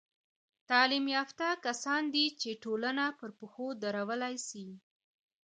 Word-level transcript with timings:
تعلیم 0.69 1.05
یافته 1.15 1.47
کسان 1.65 2.01
دي، 2.13 2.25
چي 2.41 2.49
ټولنه 2.63 3.05
پر 3.19 3.29
پښو 3.39 3.67
درولاى 3.83 4.35
سي. 4.47 4.65